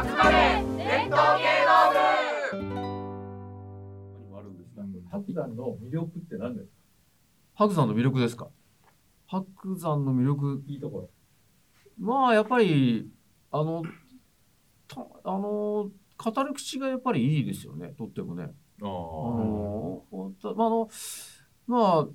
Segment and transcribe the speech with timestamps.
[0.00, 1.98] 集まれ伝統芸能部
[4.36, 6.72] あるんですが、白山の魅力って何ですか？
[7.54, 8.48] 白山の魅力ですか？
[9.26, 10.62] 白山の魅力。
[10.68, 11.10] いいところ。
[11.98, 13.08] まあやっぱり
[13.50, 13.82] あの
[14.86, 15.90] たあの語
[16.48, 17.88] り口がやっぱりいいですよね。
[17.98, 18.44] とってもね。
[18.80, 20.04] ああの
[20.40, 20.88] たまああの
[21.66, 22.06] まあ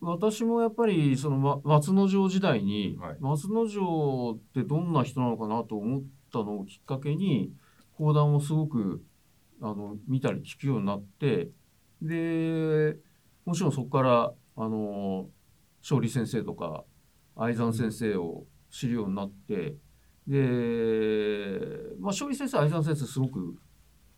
[0.00, 3.16] 私もやっぱりそのま松之丞時代に、はい。
[3.20, 6.02] 松之丞ってどんな人なのかなと思っ
[6.36, 7.52] たのをきっかけに
[7.96, 9.02] 講談をすごく
[9.62, 11.48] あの見たり聞くようになって
[12.02, 12.96] で
[13.44, 15.28] もちろんそこからあの
[15.80, 16.84] 勝利先生とか
[17.36, 19.76] 愛山先生を知るようになって
[20.26, 23.56] で、まあ、勝利先生愛山先生すごく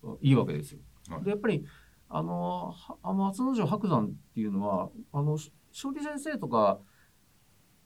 [0.03, 0.79] あいいわけですよ。
[1.09, 1.65] はいでやっぱり
[2.09, 6.79] あのはあの松之丞白山っていうのはあのし勝利先生とか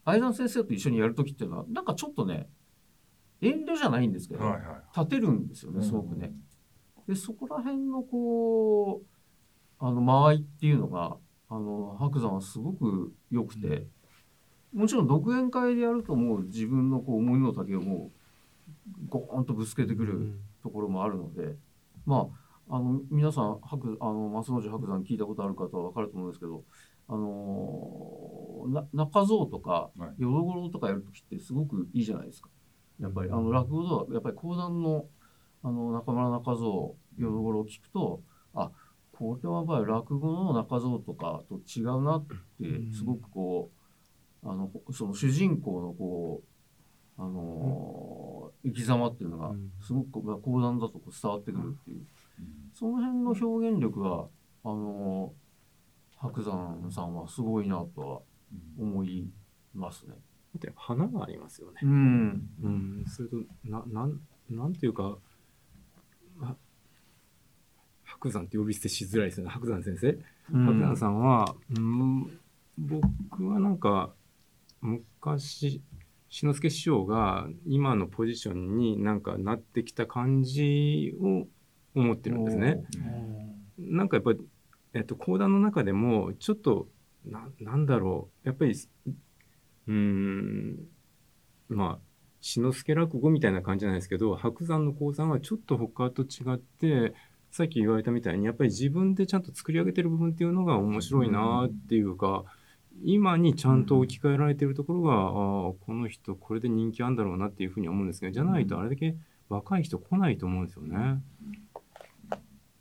[0.04, 2.48] 愛山先生と一緒にやる時っていうのはなんかちょっとね
[3.44, 4.98] 遠慮じゃないんですけど、はいはい。
[4.98, 6.32] 立てるんですよねすごくね。
[7.06, 9.06] でそこら辺のこう
[9.78, 11.16] あの間合いっていうのが
[11.48, 13.86] あの白山はすごく良くて、
[14.72, 18.10] もちろん独演会でやるともう自分のこう思いの丈をも
[19.06, 21.56] うゴーンとぶつけてくるところもあるので、
[22.06, 22.28] ま
[22.68, 26.64] ああの皆さん白あの松之丞白山聞いたことある方は分かると思うんですけど、
[27.08, 32.48] あのな中蔵とかはい淀五郎とかやる時ってすごくいいじゃないですか。
[33.00, 35.06] やっぱりあの落語ではやっぱり講談の
[35.62, 38.22] あの中村中蔵淀五郎を聞くと
[38.54, 38.70] あ
[39.12, 42.34] これはやっぱり落語の中蔵とかと違うなって
[42.94, 43.70] すごくこ
[44.42, 49.70] うあのその主人公のこうあの生き様っていうのがうん。
[49.80, 52.02] すごくまあ講談だとこう伝わってくるっていう。
[52.74, 54.26] その辺の表現力は
[54.64, 55.32] あの
[56.16, 58.20] 白山さんはすごいなとは
[58.78, 59.30] 思い
[59.74, 60.14] ますね。
[60.54, 61.80] だって花がありますよね。
[61.82, 65.16] うん、うん、それとななんなんていうか、
[66.36, 66.56] ま
[68.04, 70.18] 白山って呼び捨てしづらいですよね白山先生。
[70.52, 72.38] 白山さんは、うん、
[72.78, 74.12] 僕はなんか
[74.80, 75.82] 昔
[76.28, 81.46] 志の輔師匠が今のポジションになんかなってきた感じを
[81.94, 82.84] 思ってるんですね。
[83.78, 84.40] なんかやっぱり、
[84.94, 86.88] えっと、講談の中でもちょっと
[87.24, 88.74] ななんだろうやっぱり
[89.86, 90.88] うん
[91.68, 97.14] まあ志の輔落語みたいな感じじゃないですけど白山の講談はちょっと他と違って
[97.50, 102.44] さっき言われたみたいにやっぱり自分でちゃんと作り上げてる部分っていうのが面白いなっていうか、
[103.02, 109.14] 今にちゃんと置き換えられてるところが、ああこの人これで人気あるんだろうなっていうふうに思うんですけどじゃないとあれだけ
[109.48, 111.22] 若い人来ないと思うんですよね。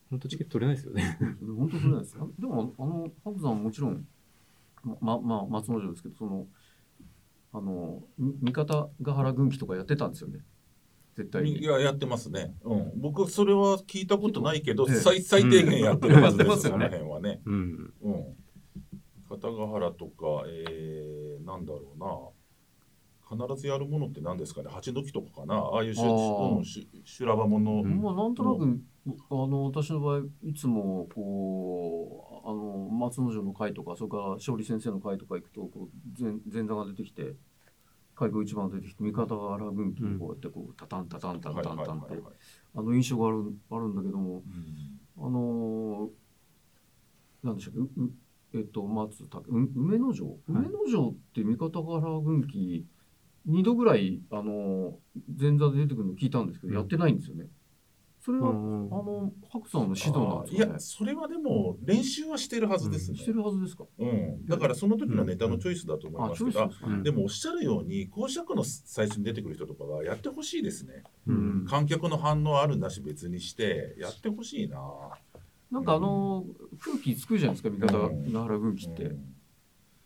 [0.09, 1.19] 本当チケット取れないですよね。
[1.57, 2.31] 本当それなんですよ。
[2.39, 4.05] でもあの白山もちろん
[5.01, 6.47] ままあ松之丞ですけどその
[7.53, 10.39] あのみ三方ヶ原軍記とかやってたんですよね。
[11.15, 11.59] 絶対に。
[11.59, 12.55] いや、やってますね。
[12.63, 12.91] うん。
[12.95, 17.41] 僕、それは聞いたことないけど、ええ最最低限やってるはずです、その辺はね。
[17.45, 18.23] うんうん。
[19.29, 22.07] 片ヶ原とか、えー、なんだろうな。
[23.45, 28.79] 必ずやるものって何ですかね八時とかかなああいうしゅうんし修羅場もの、うんまあなんとなく、
[29.31, 37.35] あの私の場合いつもこうあの松之丞の会とかそれから勝利先生の会とか行くとこう前前座が出てきて
[38.15, 42.15] 海軍一番出てきて三方ヶ原軍記をこうやってこうタタンタタンタンタンタンって
[42.75, 45.25] あの印象があるあるんだけどもうん。
[45.25, 46.09] あのー
[47.43, 47.73] なんでしたっ
[48.51, 50.37] けえっと松竹う梅之丞？
[50.47, 52.85] 梅之丞って三方ヶ原軍記
[53.45, 54.97] 二度ぐらいあの
[55.37, 56.77] 前座で出てくるの聞いたんですけど、うん。
[56.77, 57.47] やってないんですよね。
[58.23, 60.71] それは、うんあの白さんの指導なんですかね？
[60.71, 60.79] いや。
[60.79, 63.83] それはでも練習はしてるはずですね、してるはずですか。
[63.99, 66.71] うん、だからその時のネタのチョイスだと思いあ、ますけど。
[66.87, 67.03] うん。
[67.03, 71.03] でもおっしゃるように講釈の最初に出てくる人とかはやってほしいですね。
[71.27, 71.65] うん。
[71.67, 74.79] 観客の反応あるなし別にしてやってほしいな。
[75.69, 76.45] なんかあの
[76.79, 77.75] 空気作るじゃないですか？
[77.77, 79.17] 三方ヶ原軍記って、うん。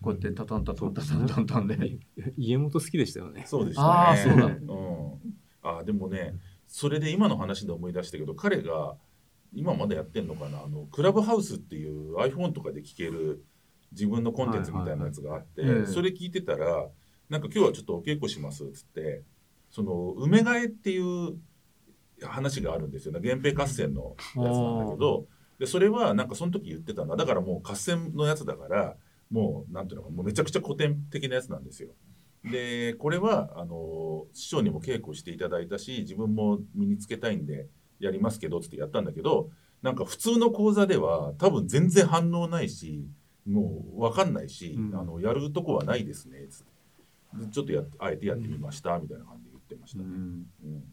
[0.01, 1.99] こうやってタタンタタンタタンタンタンで。
[2.35, 3.43] 家元好きでしたよね。
[3.45, 4.55] そうでしたねあーそうだうん、
[5.61, 6.33] あーでもね
[6.67, 8.95] それで今の話で思い出したけど彼が
[9.53, 10.63] 今まだやってんのかな？
[10.63, 13.45] あのクラブハウスっていう iPhone とかで聴ける
[13.91, 16.87] 自分のコンテンツみたいなやつがあって、それ聞いてたら
[17.29, 19.23] なんか今日はちょっとお稽古しますっつって
[19.71, 21.37] その梅替えっていう
[22.21, 23.13] 話があるんですよ。
[23.13, 25.25] ね源平合戦のやつなんだけど
[25.59, 28.95] でそれはなんかその時言ってたのはだからもう合戦のやつだから
[29.31, 31.89] もうなんていうのかもうめちゃくちゃ古典的なやつなんですよ。
[32.43, 37.67] でこれはあの師匠にも稽古していただいたし自分も身につけたいんで
[37.99, 39.49] やりますけどつってやったんだけど
[39.81, 43.05] なんか普通の講座では多分全然反応ないし
[43.47, 44.99] もう分かんないし、うん。
[44.99, 46.65] あのやるとこはないですねつっ
[47.39, 47.45] て。
[47.45, 50.05] でちょっとやっあえてやってみましたみたいな感じで言ってましたね。
[50.05, 50.45] うん。
[50.63, 50.83] うん。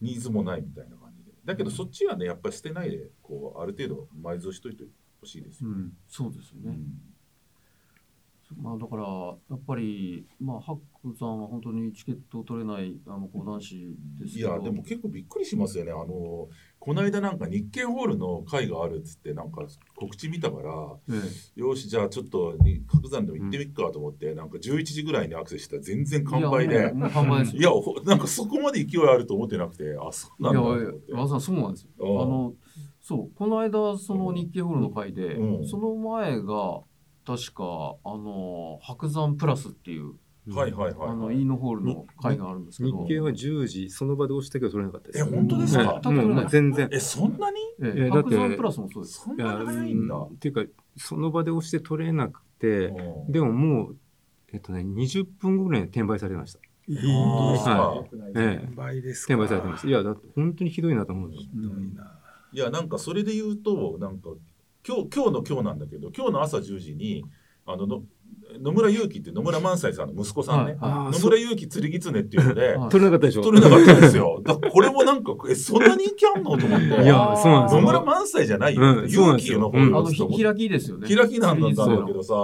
[0.00, 1.32] ニーズもないみたいな感じで。
[1.44, 4.84] だけどそっちはねやっぱり捨てないでこうある程度埋蔵しといて
[5.20, 5.74] ほしいですよね。
[5.76, 6.78] うん、そうですよね。
[8.56, 14.54] うんまあだからやっぱりまあハックさんは本当にチケットを取れないあの講談師ですいけど。
[14.54, 16.48] やでも結構びっくりしますよねあの
[16.78, 19.62] この間なんか日経ホールの会があるっつってなんか
[19.96, 20.70] 告知見たから
[21.56, 26.90] えよしじゃあちょっとに角山でも行ってみっかと思って、なんか11時ぐらいにアクセスしたら全然え完売でいや。
[26.90, 32.22] いやほなんかそこまで勢いあると思ってなくてあそうなんだと思っそうなんですよ。
[32.22, 32.54] あの、
[33.00, 36.80] そう、この間、その日経ホールの会で、うんその前が、
[37.26, 40.12] 確か、あの、白山プラスっていう、
[40.52, 46.00] はいはいはい、あの、はいイーノホールの会があるんですけど、日経は10時その場で押したけど取れなかったですえ本当ですか？
[46.04, 46.88] うもう全然。
[46.92, 47.56] えそんなに？
[47.82, 49.26] えだって白山プラスもそうです。
[49.36, 50.64] いやそんなに早いんだ、うんっていうか
[50.98, 53.32] その場で押して取れなくてうん。
[53.32, 53.96] でももう
[54.52, 56.58] えっとね20分後ぐらいに転売されてました。
[56.86, 56.96] 本
[57.48, 58.04] 当ですか、
[58.34, 59.34] 転売ですか？
[59.36, 59.88] 転売されてます。
[59.88, 62.20] いやだって本当にひどいなと思うひどいな。
[62.52, 64.28] いやなんかそれで言うとなんか
[64.86, 67.24] 今日今日の今日なんだけど今日の朝10時に
[67.66, 68.02] あのの
[68.60, 74.42] 野村祐希って野村萬斎さんの息子さんね、野村祐希釣り狐っていうので、はい取れなかったでしょ取れなかったんですよ。
[74.44, 76.86] だからこれもなんか、え、そんな人気あんのと思って。
[76.86, 78.82] いやそうなんですよ野村萬斎じゃないよ。
[78.82, 81.08] うんそうなんですよ勇気の方あの開きですよね。
[81.08, 82.34] 開きなんだそうだけどさ、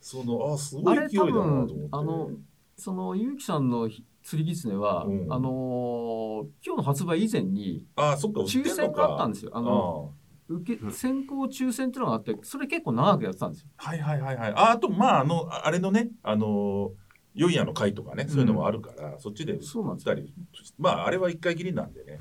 [0.00, 1.74] その、あ、すごい勢いだなと思って。
[1.90, 2.30] あの
[2.76, 8.70] その、ゆうきさんのひ釣り狐は、うんあのー今日の発売以前に、あ、そっか、売ってんのか。
[8.70, 9.52] 抽選があったんですよ。
[9.54, 10.12] ああの、
[10.52, 13.68] 受け、先行抽選っていうのがあって、それ結構長くやってたんですよ。
[13.76, 14.52] はいはいはいはい。
[14.52, 16.92] ああと、まあ、あの、あれのね、あの、
[17.34, 20.10] ヨイヤの会とかね、そういうのもあるから、そっちで売そうなんです。
[20.10, 20.32] ったり、
[20.78, 22.18] まあ、あれは一回きりなんでね。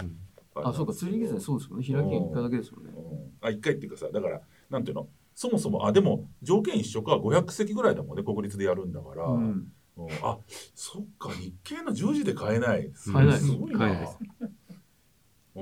[0.56, 1.84] あ、そうか、釣り狐そうですよね。
[1.84, 2.92] 開きが一回だけですよね。
[2.96, 3.32] うん。
[3.42, 5.08] あ一回っていうかさだからなんていうの？
[5.34, 9.68] そもそもあでも条件一緒か500席ぐらいだもんね国立でやるんだから、うん。
[9.98, 10.08] うん。
[10.22, 10.38] あ
[10.76, 12.92] そっか日経の10時で買えない。
[13.12, 13.40] 買えない。
[13.40, 13.80] すごいな。
[13.80, 14.18] 買えないです。
[15.56, 15.62] お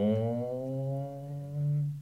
[0.86, 0.89] ー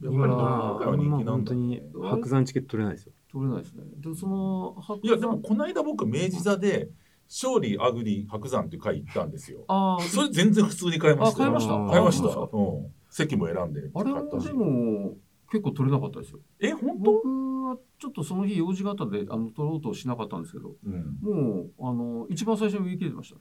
[0.02, 3.12] やっぱり今どの回は人気なんだ本当に白山チケット取れないですよ。
[3.30, 3.82] 取れないですね。
[3.96, 6.88] で、その、白いやでもこの間僕明治座で
[7.28, 9.64] 勝利アグリ白山っていう会行ったんですよ。
[9.68, 11.38] ああ、それ全然普通に買いました。
[11.38, 11.86] 買いました。
[11.86, 15.16] 買いました、ううん、席も選んであれ買ったしもでも、
[15.50, 16.40] 結構取れなかったですよ。
[16.60, 17.28] え本当、僕
[17.68, 23.36] はちょっとその日用事があったんで、あの、取ろうとしなかったんですけど、うん、もう、あの、一番最初に売り切れてました。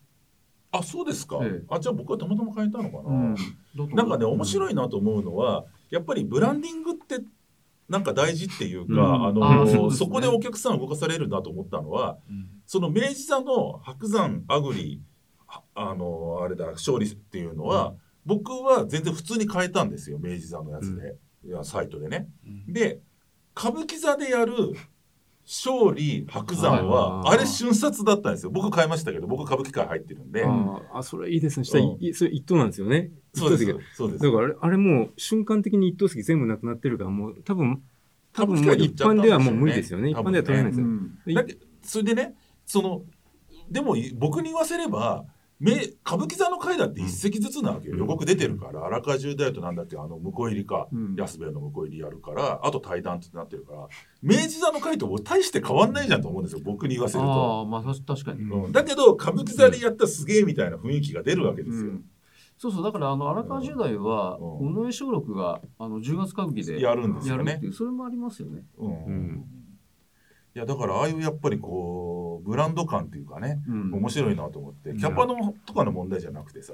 [0.70, 1.66] あそうですか、ええ。
[1.70, 3.36] あじゃあ僕はたまたま買えたのかな、うん。
[3.96, 4.46] なんかね面い。
[4.46, 7.20] 白いなと思うのはやっぱりブランディングって
[7.90, 9.26] なんか大事っていうか、うん。
[9.28, 9.96] あのね。
[9.96, 12.18] そこでお客さん動かされるなと思ったのは
[12.66, 15.02] その明治座の白山アグリ
[15.46, 17.94] はあのあれだ勝利っていうのは、
[18.26, 22.28] 僕は全然普通に買えたんですよ明治座のやつで、いやサイトでね。
[22.68, 23.00] で
[23.58, 24.54] 歌舞伎座でやる
[25.46, 28.52] 勝利白山は、はいあれ瞬殺だったんですよ。
[28.52, 31.64] 僕買いましたけど僕歌舞伎界入ってるんで、うんあーあそれいいですね。
[31.64, 32.04] したらうん。
[32.04, 34.24] いそれ一等なんですよねそうですそうです。
[34.24, 37.84] だからあれあれもう瞬間的に一等席全部なくなってるからもう多分
[38.34, 40.14] 多分もう一般ではもう無理ですよね。
[40.14, 41.20] ね般では取れないですよ、うん。
[41.26, 42.36] でだけそれでね
[42.66, 43.02] その
[43.70, 45.26] でもい僕に言わせれば
[45.60, 45.74] め
[46.06, 48.00] 歌舞伎座の会だって一席ずつなわけよ、うん。
[48.02, 51.16] 予告出てるから荒川十大となんだっけあの向こう入りか、うん。
[51.16, 53.88] 安兵衛の向こう入りやるからあと対談ってなってるから
[54.22, 56.62] 明治座の会と大して変わんないじゃんと思うんですよ。
[56.64, 57.28] 僕に言わせると。
[57.28, 58.44] ああ、まあ、た確かに。
[58.44, 61.84] うん、だけど歌舞伎座でやったらすげえみたいな雰囲気が出るわけですよ。
[61.86, 62.06] うん
[62.58, 64.68] そうそう、だから、あの、荒川十代は、うん。
[64.70, 67.52] 尾上松緑が、あの、10月歌舞伎でやるんですよね。
[67.52, 68.64] やるっていう、それもありますよね。
[68.78, 68.92] うん。
[68.92, 69.46] ん。
[70.56, 73.94] いやだからああいうやっぱりこうブランド感っていうかねうん。
[73.94, 74.98] 面白いなと思ってうん。
[74.98, 76.74] キャパのとかの問題じゃなくてさ、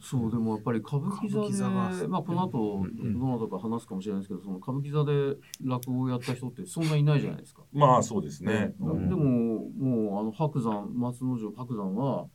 [0.00, 7.62] そう、でもやっぱり歌舞伎座で、座はまあ、この後、うんどなたか話すかもしれないですけど、その歌舞伎座で落語をやった人ってそんないないじゃないですか。
[7.72, 8.52] まあそうですね。
[8.52, 9.10] でうん。
[9.10, 12.26] も、もう、あの、白山、松之丞白山は、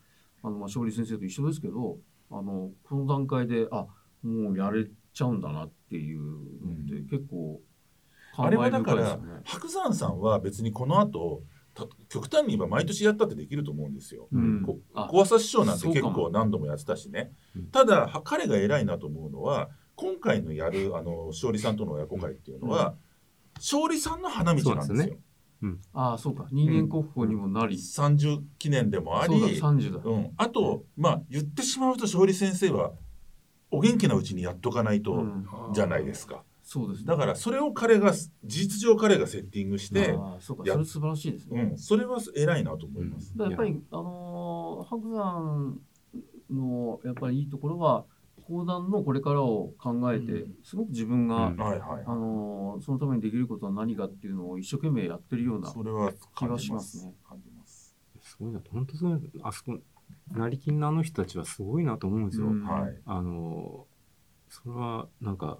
[0.43, 1.97] あの、まあ、勝利先生と一緒ですけど、
[2.31, 3.87] あの、この段階で、あ、
[4.23, 6.37] もうやれちゃうんだなっていうのっ
[6.87, 7.61] て結構、
[8.37, 14.27] あれはだから白山さんは別にこの後た極端に言えば毎年やったってできると思うんですよ。
[14.31, 14.65] うん。
[14.93, 17.31] 小朝師匠なんて結構何度もやってたしね。
[17.55, 17.67] うん。
[17.67, 22.95] ただは彼が偉いなと思うのは今回のやるあの勝利さんとの親子会っていうのは、
[23.57, 25.17] 勝利さんの花道なんですよ。
[25.71, 26.47] そうですああ、そうか。
[26.51, 30.09] 人間国宝にもなり、30記念でもあそうだ、り、30だ。
[30.09, 32.91] うん、あとまあ言ってしまうと勝利先生は
[33.71, 36.43] お元気なうちにやっとかないと、うんじゃないですか。
[36.63, 37.07] そうですね。
[37.07, 41.61] だからそれを彼が事実上彼がセッティングして、ああそうか、やそれ素晴らしいですね。
[41.71, 43.37] うん、それは偉いなと思います。
[43.37, 45.79] だからやっぱり、あのー白山
[46.49, 48.05] のやっぱりいいところは、
[48.47, 55.69] 講談のこれからを考えて、うんすごく自分が、うんはいはいあのーそのためにできることは何かっていうのを一生懸命やってるような。
[55.71, 57.95] それは感じ気がしますね感じます。
[58.21, 59.77] すごいな本当すごいなあそこ
[60.31, 62.47] 成金のあの人たちはすごいなと思うんですよ。
[62.47, 62.97] うんはい。
[63.05, 63.87] あの
[64.49, 65.57] それはなんか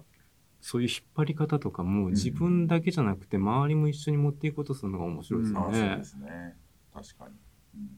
[0.60, 6.04] そういう引っ張り方とかも自分だけじゃなくて周りも一緒に持っていくことするのが面白いですよああ、そうねで。
[6.04, 6.56] すね。
[6.92, 7.34] 確かに。
[7.76, 7.90] うん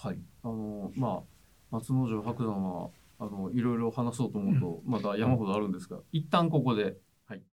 [0.00, 0.18] はい。
[0.44, 1.22] あの、まあ、
[1.70, 6.96] 松之丞白山は、あの、いろいろ話そうと思うと、また山ほどあるんですが、一旦ここで